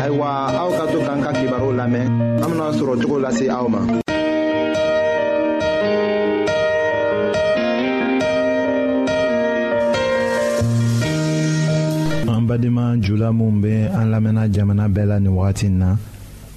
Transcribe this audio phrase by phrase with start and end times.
[0.00, 2.06] ayiwa aw ka to k'an ka kibaru lamɛn
[2.42, 3.80] an bena sɔrɔ cogo lase aw ma
[12.28, 15.88] an badenma jula minw be an lamɛnna jamana bɛɛ la nin wagati n na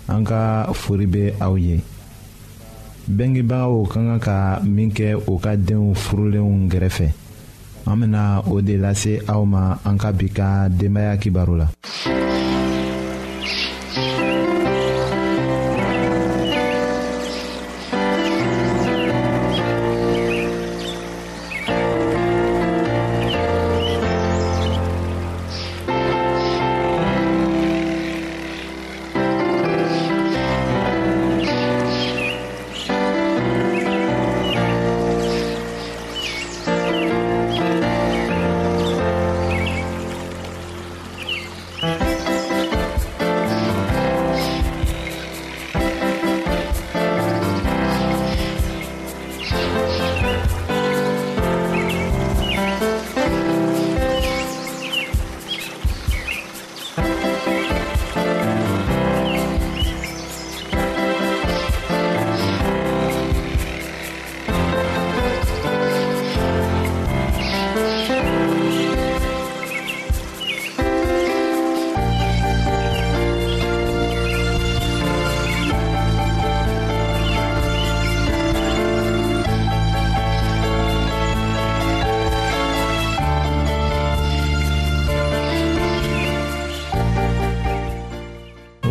[0.10, 1.78] an ka fori be aw ye
[3.08, 7.08] bengebagaw ka kan ka min kɛ u ka denw furulenw gɛrɛfɛ
[7.86, 11.68] an bena o de lase aw ma an ka bi ka denbaaya kibaru la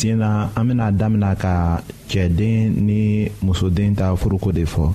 [0.00, 4.88] sen na an bena damina ka cɛden ni musoden ta furuko de fɔ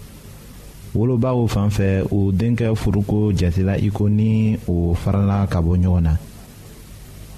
[0.97, 6.01] wolobaw fan fɛ o denkɛ furuko jatela i ko ni o farala ka bɔ ɲɔgɔn
[6.07, 6.13] na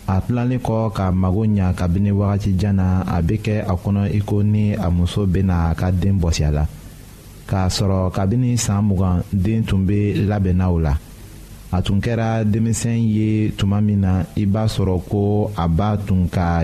[0.07, 4.19] a tilalen kɔ ka mago ɲa kabini wagatijan na a be kɛ a kɔnɔ i
[4.23, 6.63] ko ni a muso bena a ka den bɔsi la
[7.47, 10.93] k'a sɔrɔ kabini saan mugan den tun be labɛnna la
[11.73, 16.29] a tun kɛra denmisɛn ye tuma min na i b'a sɔrɔ ko a b'a tun
[16.29, 16.63] ka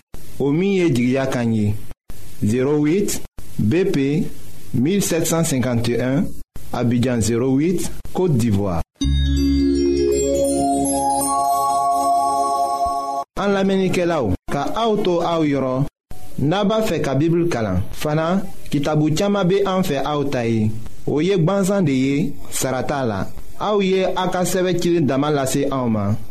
[0.41, 1.75] o min ye jigiya kan ye
[2.41, 3.21] 08
[3.69, 4.25] BP
[4.73, 6.25] 1751
[6.73, 8.81] Abidjan 08 Côte d'Ivoire
[13.39, 15.85] An lamenike la ou Ka aoutou aou yoron
[16.41, 18.41] Naba fe ka bibl kalan Fana
[18.73, 20.71] kitabu tchama be anfe aoutayi
[21.07, 23.21] O yek banzan de ye Sarata la
[23.61, 26.15] Aou ye akaseve kilin damalase aouman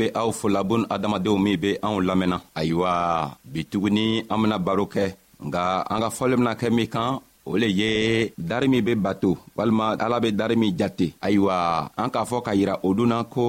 [0.00, 0.60] be aw fola
[0.96, 2.92] adamadenw min be anw lamɛnna ayiwa
[3.52, 5.04] bituguni an bena baro kɛ
[5.46, 7.12] nga an ka fɔli bena kɛ min kan
[7.44, 7.92] o le ye
[8.50, 11.56] dari min be bato walima ala be dari min jate ayiwa
[12.02, 13.44] an k'a fɔ k'a yira o dunna ko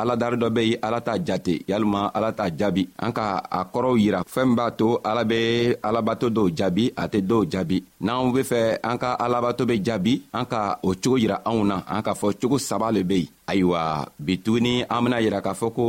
[0.00, 3.26] ala dari dɔ be ye ala t'a jate yalima ala t'a jaabi an ka
[3.58, 5.40] a kɔrɔw yira fɛɛn b'a to ala be
[5.88, 8.60] alabato dɔw jaabi a tɛ dɔw jaabi n'anw be fɛ
[8.90, 12.28] an ka alabato be jaabi an ka o cogo yira anw na an k'a fɔ
[12.40, 15.86] cogo saba le be yen ayiwa bituni amna an bena yira k'a fɔ ko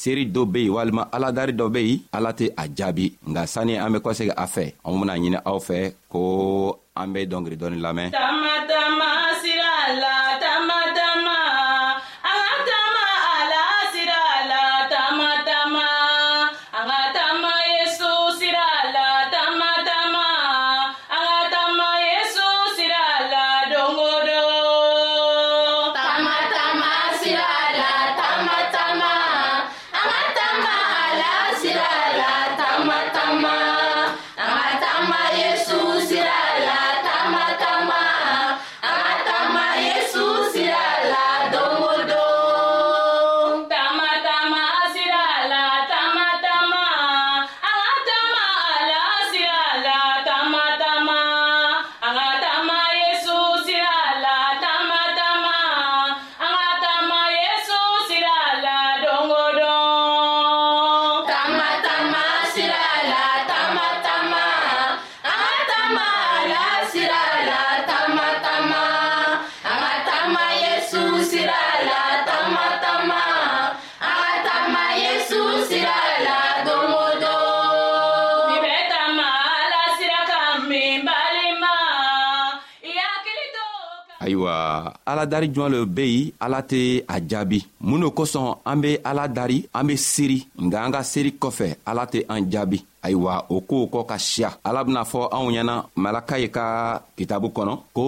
[0.00, 3.74] seeri do be yen walima aladari dɔ be yen ala tɛ a jaabi nga sanni
[3.82, 5.78] an be kɔsegi a fɛ an bena ɲini aw fɛ
[6.12, 6.20] ko
[7.00, 8.08] an be dɔngeri dɔɔni lamɛn
[85.20, 87.58] ala dari jɔn le be yen ala tɛ a jaabi
[87.88, 91.66] mun de kosɔn an be ala dari an be seeri nka an ka seeri kɔfɛ
[91.84, 95.74] ala tɛ an jaabi ayiwa o koow kɔ ka siya ala bena fɔ anw ɲɛna
[96.02, 96.64] malaka ye ka
[97.18, 98.04] kitabu kɔnɔ ko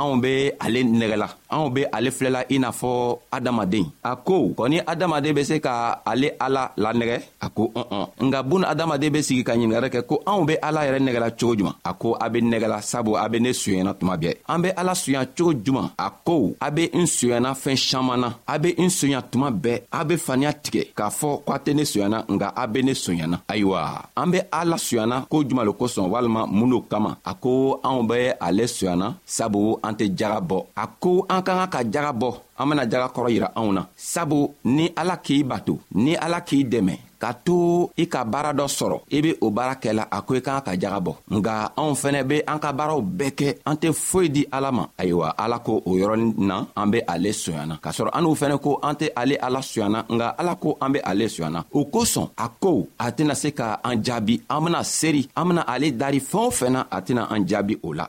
[0.00, 0.32] anw be
[0.64, 2.90] ale nɛgɛla anw be ale filɛla i n'a fɔ
[3.30, 8.08] adamaden a ko kɔni adamaden be se ka ale ala lanɛgɛ a ko ɔn ɔn
[8.26, 11.54] nka bun adamaden be sigi ka ɲiningari kɛ ko anw be ala yɛrɛ nɛgɛla cogo
[11.58, 14.70] juman a ko a be nɛgɛla sabu a be ne suyɛnna tuma bɛɛ an be
[14.76, 18.70] ala suɲa cogo juman a ko a be n suyɛnna fɛɛn saman na a be
[18.78, 22.24] n soɲa tuma bɛɛ a be faniya tigɛ k'a fɔ ko a tɛ ne suyɛnna
[22.28, 26.46] nka a be ne soɲɛna ayiwa an be ala suyana ko juman lo kosɔn walima
[26.48, 30.86] mun lo kama a ko anw be ale suyana sabu an tɛ jaga bɔ a
[31.00, 33.82] ko an an ka kan ka jaga bɔ an bena jaga kɔrɔ yira anw na
[33.96, 38.66] sabu ni ala k'i bato ni ala k'i dɛmɛ ka to i ka baara dɔ
[38.66, 41.94] sɔrɔ i be o baara kɛla a ko i kan ka jaga bɔ nga anw
[42.02, 45.58] fɛnɛ be an ka baaraw bɛɛ kɛ an tɛ foyi di ala ma ayiwa ala
[45.58, 48.94] ko o yɔrɔnin na an be ale soyana k'a sɔrɔ an n'u fɛnɛ ko an
[48.94, 52.86] tɛ ale ala soyana nga ala ko an be ale soyana o kosɔn a ko
[52.98, 56.50] a tɛna se ka an jaabi an bena seri an bena ale dari fɛɛn o
[56.50, 58.06] fɛn na a tɛna an jaabi o la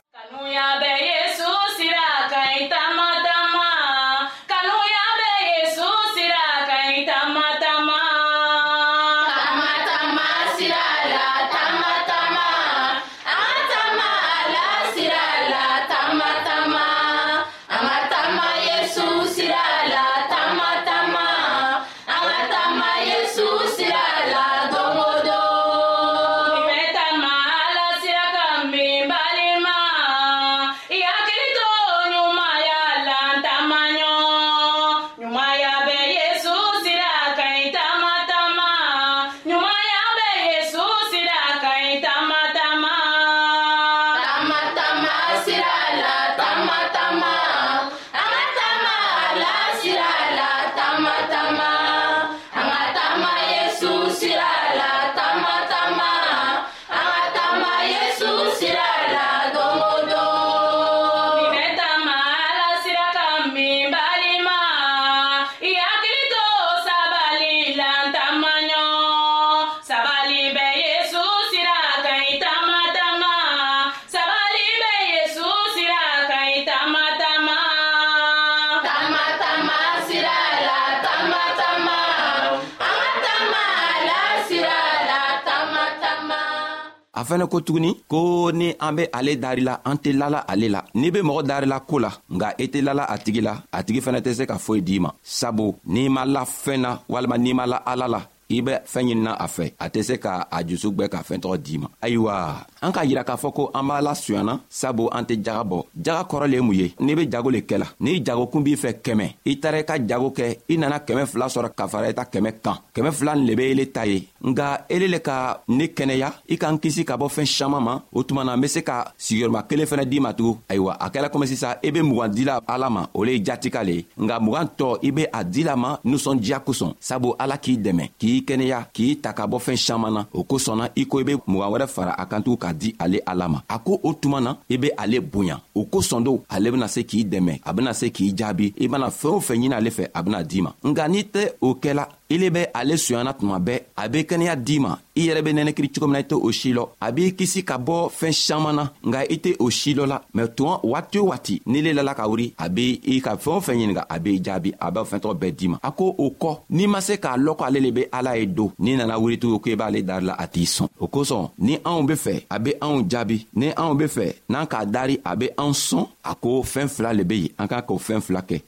[87.23, 88.19] a fɛnɛ ko tuguni ko
[88.59, 91.99] ni an be ale darila an tɛ lala ale la n'i be mɔgɔ darila koo
[92.05, 94.57] la nga i e tɛ lala a tigi la a tigi fɛnɛ tɛ se ka
[94.65, 98.19] foyi d'i ma sabu n'i ma la fɛn na walima n'i ma la ala la
[98.49, 101.57] i be fɛɛn ɲinina a fɛ a tɛ se ka a jusu gwɛ ka fɛɛntɔgɔ
[101.63, 105.37] d'i ma ayiwa an k'a yira k'a fɔ ko an b'a lasuyana sabu an tɛ
[105.43, 108.61] jaga bɔ jaga kɔrɔ le ye mun ye n'i be jago le kɛla n'i jagokun
[108.63, 111.87] b'i fɛ kɛmɛ i taara i ka jago kɛ i nana kɛmɛ fila sɔrɔ ka
[111.87, 115.07] fara i ta kɛmɛ kan kɛmɛ fila nin le be ele ta ye nga ele
[115.07, 118.55] le ka ne kɛnɛya i k'an kisi ka bɔ fɛɛn saman ma o tuma na
[118.55, 121.75] n be se ka sigiyɔrɔma kelen fɛnɛ d'i ma tugun ayiwa a kɛla komi sisan
[121.83, 124.99] i be mugan dila ala ma o le ye jatika le ye nga mugan tɔ
[125.03, 129.31] i be a dila ma nusɔndiya kosɔn sabu ala k'i dɛmɛ k'i kɛnɛya k'i ta
[129.33, 132.11] ka bɔ fɛɛn caaman na o kosɔn na i ko i be mugan wɛrɛ fara
[132.17, 134.89] a kan tugun ka di ale ala ma a ko o tuma na i be
[134.97, 138.73] ale bonya o kosɔn do ale bena se k'i dɛmɛ a bena se k'i jaabi
[138.79, 141.49] i mana fɛɛn o fɛn ɲini ale fɛ a bena d'i ma nka n'i tɛ
[141.61, 146.13] o kɛla Ilebe ale suyanat nou abe, abe kene ya dima, iyelebe nene kri chikoum
[146.15, 150.17] na ite o shilo, abe kisi ka bo fen chanmana, nga ite o shilo la,
[150.33, 153.83] mew touan wati ou wati, nilele la ka ouri, abe i ka fen ou fen
[153.83, 155.77] yeniga, abe i dja bi, abe ou fen tro be dima.
[155.85, 159.53] Ako ou ko, ni mase ka lo ko alelebe ala e do, ni nanawiri tou
[159.53, 160.89] yo kwe ba ale darla ati son.
[161.03, 163.93] Ou ko son, ni an ou be fe, abe an ou dja bi, ni an
[163.93, 168.25] ou be fe, nan ka dari, abe an son, akou fen flake, anka anka fen
[168.25, 168.63] flake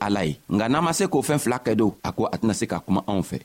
[0.00, 2.54] ala ye nka n'an ma se k'o fɛn fila kɛ do a ko a tɛna
[2.60, 3.38] se ka kuma anw fɛ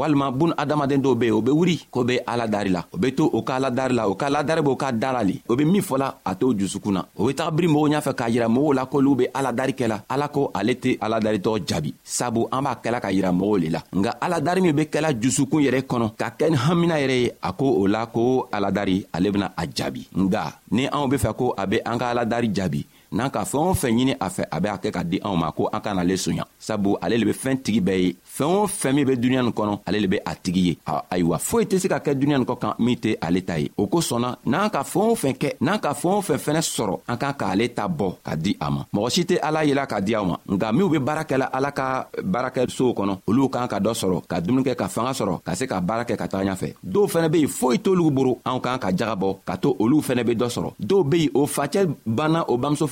[0.00, 2.96] walima bun adamaden dɔw be yen o be wuri k'o be ala dari la o
[3.02, 5.22] be to o ka ala dari la o ka ala dari b'o ka da la
[5.28, 8.12] le o be min fɔla a t'o jusukun na o be taga biri mɔgɔw ɲafɛ
[8.18, 11.52] k'a yira mɔgɔw la k'olu be ala dari kɛla ala ko ale tɛ ala daritɔ
[11.68, 14.84] jaabi sabu an b'a kɛla ka yira mɔgɔw le la nga ala dari min be
[14.88, 18.48] kɛla jusukun yɛrɛ kɔnɔ ka kɛ ni hamina yɛrɛ ye a ko o la ko
[18.52, 21.98] ala dari ale bena a jaabi nga ni anw be fɛ ko a be an
[21.98, 25.02] ka ala dari jaabi nan ka fwen yine a fwen a be a kek a
[25.04, 27.80] di an w mako an kan ale sou nyan sa bo ale lebe fwen tigi
[27.80, 31.38] beye fwen fwen mi be dunyan nou konon ale lebe a tigi ye a aywa
[31.42, 34.38] fwen te si ka kek dunyan nou konon mi te ale taye ou ko sonan
[34.46, 37.66] nan ka fwen fwen kek nan ka fwen fwen fwene soro an kan ka ale
[37.74, 41.50] tabo ka di aman morosite alayela ka di aman mga mi ou be barake la
[41.52, 45.40] ala ka barake sou konon ou lou kan ka dosoro ka dounike ka fwena soro
[45.42, 48.62] ka se ka barake ka taranya fe do fwene beyi fwen to lou boro an
[48.62, 49.90] kan ka jarabo ka to ou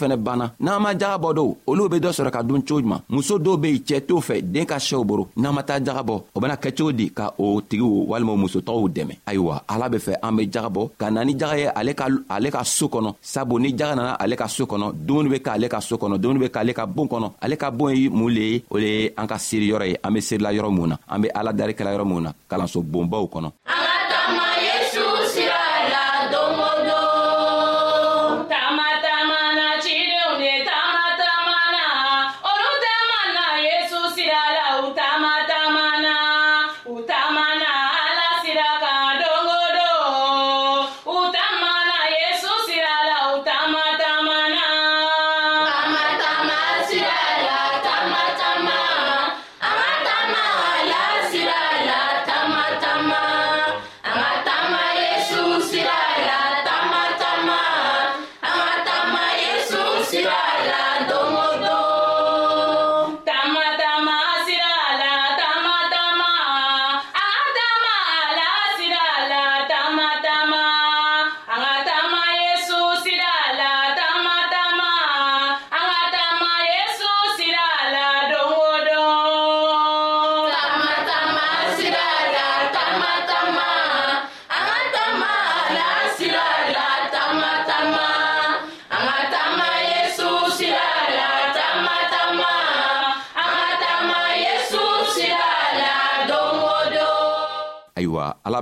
[0.08, 3.00] fɛnɛ banna n'an ma jaga bɔ do olu be dɔ sɔrɔ ka dun cogo juman
[3.08, 6.02] muso dɔw be yen cɛɛ t'o fɛ den ka sɛw boro n'an ma taa jaga
[6.02, 9.88] bɔ o bena kɛ cogo di ka o tigiw walima o musotɔgɔw dɛmɛ ayiwa ala
[9.90, 12.62] be fɛ an be jaga bɔ ka na ni jaga ye ale ka ale ka
[12.64, 15.96] soo kɔnɔ sabu ni jaga nana ale ka soo kɔnɔ dumuni be k'ale ka soo
[15.96, 18.76] kɔnɔ dumuni be k'ale ka boon kɔnɔ ale ka boon ye mun le ye o
[18.78, 21.28] le ye an ka seeri yɔrɔ ye an be seerila yɔrɔ mun na an be
[21.28, 23.50] aladarikɛla yɔrɔ mun na kalanso bonbaw kɔnɔ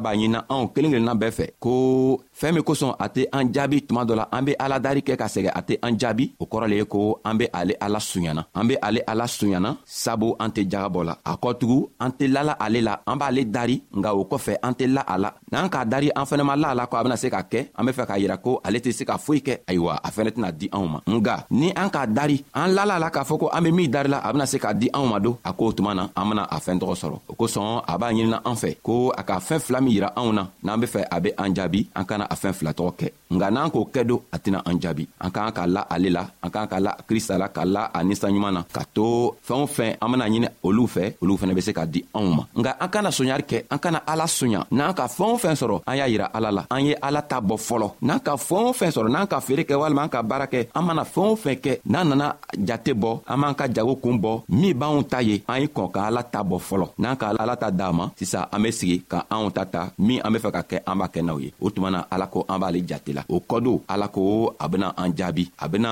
[0.07, 1.73] b'a ɲinina anw kelen kelenna bɛɛ fɛ ko
[2.37, 5.25] fɛɛn min kosɔn a tɛ an jaabi tuma dɔ la an be aladari kɛ ka
[5.27, 8.45] sɛgɛ a tɛ an jaabi o kɔrɔ le ye ko an be ale ala suɲana
[8.55, 12.53] an be ale ala suɲana sabu an tɛ jagabɔ la a kɔtugu an tɛ lala
[12.61, 15.85] ale la an b'ale dari nga o kɔfɛ an tɛ la a la n'an k'a
[15.89, 17.93] dari an fɛnɛ ma la a la ko a bena se ka kɛ an be
[17.93, 20.69] fɛ k'a yira ko ale tɛ se ka foyi kɛ ayiwa a fɛnɛ tɛna di
[20.73, 23.63] anw ma nga ni an k'a dari an lala a la k'a fɔ ko an
[23.65, 26.09] be min darila a bena se k'a di anw ma don a k'o tuma na
[26.15, 29.23] an bena a fɛɛn tɔgɔ sɔrɔ o kosɔn a b'a ɲinina an fɛ ko a
[29.25, 32.05] ka fɛɛn fila min yira anw na n'an be fɛ a be an jaabi an
[32.05, 34.81] kana tɛna a fɛn fila tɔgɔ kɛ nka n'an k'o kɛ don a tɛna an
[34.81, 37.91] jaabi an k'an ka la ale la an k'an ka la krista la ka la
[37.95, 41.55] a ninsanɲuman na ka to fɛɛn o fɛn an bena ɲini olu fɛ olu fɛnɛ
[41.55, 44.67] be se ka di anw ma nka an kana soɲari kɛ an kana ala soɲa
[44.71, 47.41] n'an ka fɛɛn o fɛn sɔrɔ an y'a yira ala la an ye ala ta
[47.41, 50.23] bɔ fɔlɔ n'an ka fɛɛn o fɛn sɔrɔ n'an ka feere kɛ walima an ka
[50.23, 53.65] baara kɛ an mana fɛɛn o fɛn kɛ n'an nana jate bɔ an b'an ka
[53.73, 56.89] jago kun bɔ min b'anw ta ye an y' kɔn ka ala ta bɔ fɔlɔ
[56.99, 60.21] n'an ka ala ta d'an ma sisan an be sigi ka anw ta ta min
[60.25, 62.47] an be fɛ ka kɛ an b'a kɛ n'aw ye o tuma na ala ko
[62.49, 64.23] an b'ale jate la o kɔdo ala ko
[64.65, 65.91] a bena an jaabi a bena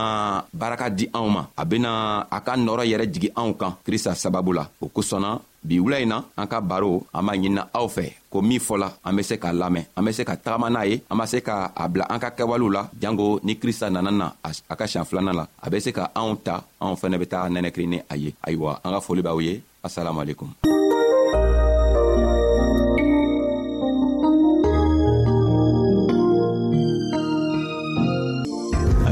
[0.60, 1.90] baaraka di anw ma a bena
[2.36, 5.30] a ka nɔɔrɔ yɛrɛ jigi anw kan krista sababu la o kosɔnna
[5.68, 8.88] bi wula in na an ka baro an b'a ɲinina aw fɛ ko min fɔla
[9.06, 11.38] an be se k'a lamɛn an be se ka tagama n'a ye an b'a se
[11.46, 15.04] ka a bila an ka kɛwalew la jango ni krista nana na a ka siɲan
[15.08, 18.14] filanan la a be se ka anw ta anw fɛnɛ be taga nɛnɛkiri ni a
[18.16, 19.52] ye ayiwa an ka foli b'aw ye
[19.86, 20.50] asalamualekum